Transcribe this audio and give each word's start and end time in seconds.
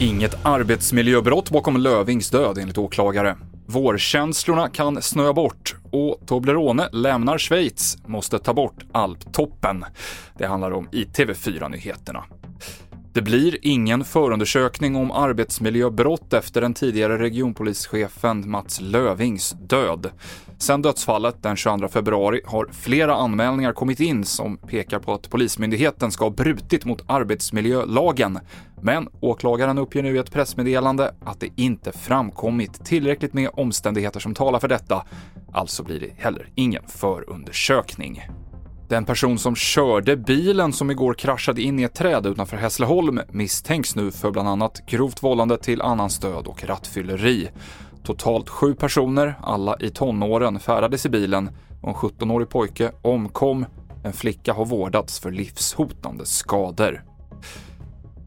Inget 0.00 0.46
arbetsmiljöbrott 0.46 1.50
bakom 1.50 1.76
Lövings 1.76 2.30
död 2.30 2.58
enligt 2.58 2.78
åklagare. 2.78 3.36
Vårkänslorna 3.66 4.68
kan 4.68 5.02
snöa 5.02 5.32
bort 5.32 5.76
och 5.90 6.18
Toblerone 6.26 6.88
lämnar 6.92 7.38
Schweiz, 7.38 7.98
måste 8.06 8.38
ta 8.38 8.54
bort 8.54 8.84
alptoppen. 8.92 9.84
Det 10.38 10.46
handlar 10.46 10.70
om 10.70 10.88
i 10.92 11.04
TV4-nyheterna. 11.04 12.24
Det 13.14 13.22
blir 13.22 13.58
ingen 13.62 14.04
förundersökning 14.04 14.96
om 14.96 15.10
arbetsmiljöbrott 15.10 16.32
efter 16.32 16.60
den 16.60 16.74
tidigare 16.74 17.18
regionpolischefen 17.18 18.50
Mats 18.50 18.80
Lövings 18.80 19.56
död. 19.60 20.10
Sedan 20.58 20.82
dödsfallet 20.82 21.42
den 21.42 21.56
22 21.56 21.88
februari 21.88 22.40
har 22.46 22.68
flera 22.72 23.14
anmälningar 23.14 23.72
kommit 23.72 24.00
in 24.00 24.24
som 24.24 24.56
pekar 24.56 24.98
på 24.98 25.14
att 25.14 25.30
Polismyndigheten 25.30 26.10
ska 26.10 26.24
ha 26.24 26.30
brutit 26.30 26.84
mot 26.84 27.04
arbetsmiljölagen. 27.06 28.38
Men 28.82 29.08
åklagaren 29.20 29.78
uppger 29.78 30.02
nu 30.02 30.16
i 30.16 30.18
ett 30.18 30.32
pressmeddelande 30.32 31.14
att 31.24 31.40
det 31.40 31.48
inte 31.56 31.92
framkommit 31.92 32.84
tillräckligt 32.84 33.34
med 33.34 33.50
omständigheter 33.52 34.20
som 34.20 34.34
talar 34.34 34.58
för 34.58 34.68
detta. 34.68 35.06
Alltså 35.52 35.82
blir 35.82 36.00
det 36.00 36.12
heller 36.16 36.48
ingen 36.54 36.82
förundersökning. 36.88 38.22
Den 38.92 39.04
person 39.04 39.38
som 39.38 39.56
körde 39.56 40.16
bilen 40.16 40.72
som 40.72 40.90
igår 40.90 41.14
kraschade 41.14 41.62
in 41.62 41.78
i 41.78 41.82
ett 41.82 41.94
träd 41.94 42.26
utanför 42.26 42.56
Hässleholm 42.56 43.20
misstänks 43.30 43.96
nu 43.96 44.10
för 44.10 44.30
bland 44.30 44.48
annat 44.48 44.86
grovt 44.86 45.22
vållande 45.22 45.58
till 45.58 45.82
annans 45.82 46.18
död 46.18 46.46
och 46.46 46.64
rattfylleri. 46.64 47.48
Totalt 48.04 48.48
sju 48.48 48.74
personer, 48.74 49.34
alla 49.42 49.76
i 49.80 49.90
tonåren, 49.90 50.60
färdades 50.60 51.06
i 51.06 51.08
bilen 51.08 51.50
och 51.82 51.88
en 51.88 51.94
17-årig 51.94 52.48
pojke 52.48 52.92
omkom. 53.02 53.66
En 54.04 54.12
flicka 54.12 54.52
har 54.52 54.64
vårdats 54.64 55.20
för 55.20 55.30
livshotande 55.30 56.26
skador. 56.26 57.04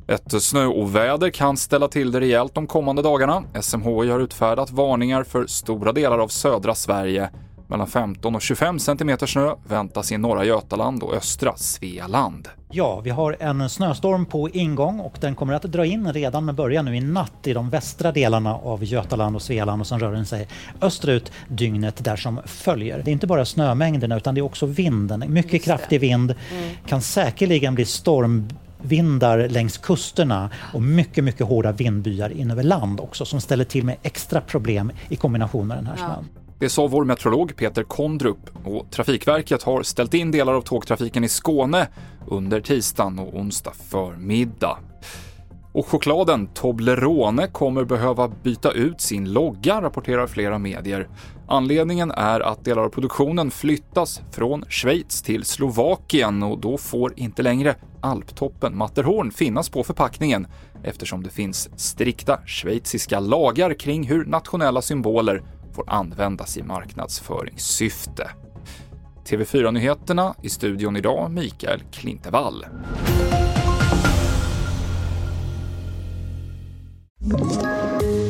Ett 0.08 0.44
snöoväder 0.44 1.30
kan 1.30 1.58
ställa 1.58 1.88
till 1.88 2.12
det 2.12 2.20
rejält 2.20 2.56
de 2.56 2.68
kommande 2.68 3.02
dagarna. 3.02 3.44
SMHI 3.62 4.10
har 4.10 4.20
utfärdat 4.20 4.72
varningar 4.72 5.24
för 5.24 5.48
stora 5.48 5.92
delar 5.92 6.20
av 6.20 6.28
södra 6.28 6.76
Sverige 6.76 7.30
mellan 7.68 7.88
15 7.88 8.36
och 8.36 8.42
25 8.42 8.80
cm 8.80 9.18
snö 9.28 9.56
väntas 9.68 10.12
i 10.12 10.18
norra 10.18 10.46
Götaland 10.46 11.04
och 11.04 11.14
östra 11.14 11.54
Svealand. 11.56 12.48
Ja, 12.72 13.00
vi 13.00 13.10
har 13.10 13.38
en 13.40 13.70
snöstorm 13.70 14.26
på 14.26 14.50
ingång 14.50 15.00
och 15.00 15.18
den 15.22 15.36
kommer 15.36 15.54
att 15.54 15.62
dra 15.62 15.86
in 15.86 16.14
redan 16.14 16.46
med 16.46 16.56
början 16.56 16.86
nu 16.86 16.96
i 16.96 17.02
natt 17.02 17.48
i 17.48 17.54
de 17.54 17.70
västra 17.70 18.12
delarna 18.12 18.56
av 18.56 18.84
Götaland 18.84 19.36
och 19.36 19.42
Svealand 19.42 19.82
och 19.82 19.88
sen 19.88 20.00
rör 20.00 20.12
den 20.12 20.26
sig 20.26 20.48
österut 20.82 21.32
dygnet 21.48 22.04
där 22.04 22.16
som 22.16 22.40
följer. 22.46 23.02
Det 23.06 23.12
är 23.12 23.14
inte 23.14 23.28
bara 23.28 23.46
snömängderna 23.46 24.18
utan 24.18 24.36
det 24.36 24.42
är 24.42 24.44
också 24.44 24.66
vinden. 24.66 25.24
Mycket 25.28 25.64
kraftig 25.64 26.00
vind 26.00 26.36
mm. 26.52 26.70
kan 26.88 27.02
säkerligen 27.02 27.76
bli 27.76 27.86
storm 27.86 28.50
vindar 28.82 29.50
längs 29.50 29.78
kusterna 29.78 30.50
och 30.74 30.82
mycket, 30.82 31.24
mycket 31.24 31.48
hårda 31.48 31.72
vindbyar 31.72 32.30
in 32.30 32.52
över 32.52 32.64
land 32.64 33.00
också 33.00 33.26
som 33.26 33.42
ställer 33.42 33.66
till 33.66 33.86
med 33.86 33.96
extra 34.04 34.42
problem 34.42 34.92
i 35.10 35.16
kombination 35.16 35.68
med 35.68 35.78
den 35.78 35.88
här 35.88 35.96
snön. 35.96 36.26
Det 36.60 36.70
sa 36.70 36.88
vår 36.88 37.04
meteorolog 37.04 37.56
Peter 37.56 37.84
Kondrup 37.84 38.50
och 38.66 38.92
Trafikverket 38.92 39.64
har 39.64 39.84
ställt 39.84 40.14
in 40.14 40.32
delar 40.32 40.54
av 40.54 40.62
tågtrafiken 40.62 41.24
i 41.24 41.30
Skåne 41.30 41.88
under 42.28 42.62
tisdagen 42.62 43.20
och 43.20 43.36
onsdag 43.36 43.72
förmiddag. 43.90 44.78
Och 45.74 45.88
chokladen 45.88 46.48
Toblerone 46.48 47.48
kommer 47.48 47.84
behöva 47.84 48.28
byta 48.28 48.72
ut 48.72 49.02
sin 49.02 49.34
logga, 49.34 49.82
rapporterar 49.82 50.28
flera 50.28 50.60
medier. 50.60 51.08
Anledningen 51.48 52.12
är 52.12 52.40
att 52.40 52.66
delar 52.66 52.84
av 52.84 52.90
produktionen 52.90 53.52
flyttas 53.52 54.22
från 54.32 54.66
Schweiz 54.70 55.22
till 55.22 55.46
Slovakien 55.46 56.44
och 56.44 56.60
då 56.60 56.78
får 56.78 57.14
inte 57.16 57.44
längre 57.44 57.76
alptoppen 58.02 58.78
Matterhorn 58.78 59.32
finnas 59.32 59.70
på 59.70 59.84
förpackningen 59.84 60.48
eftersom 60.84 61.24
det 61.24 61.30
finns 61.30 61.70
strikta 61.80 62.40
schweiziska 62.46 63.20
lagar 63.20 63.74
kring 63.74 64.04
hur 64.04 64.26
nationella 64.26 64.82
symboler 64.82 65.44
får 65.76 65.90
användas 65.90 66.58
i 66.58 66.64
marknadsföringssyfte. 66.64 68.30
TV4-nyheterna 69.26 70.36
i 70.42 70.50
studion 70.50 70.98
idag, 70.98 71.32
Mikael 71.32 71.82
Klintevall. 71.92 72.66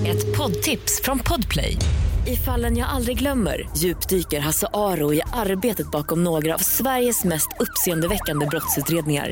Ett 0.05 0.37
poddtips 0.37 1.01
från 1.03 1.19
Podplay. 1.19 1.77
I 2.27 2.35
fallen 2.35 2.77
jag 2.77 2.89
aldrig 2.89 3.19
glömmer 3.19 3.69
djupdyker 3.77 4.39
Hasse 4.39 4.67
Aro 4.73 5.13
i 5.13 5.21
arbetet 5.33 5.91
bakom 5.91 6.23
några 6.23 6.53
av 6.53 6.59
Sveriges 6.59 7.23
mest 7.23 7.49
uppseendeväckande 7.59 8.45
brottsutredningar 8.45 9.31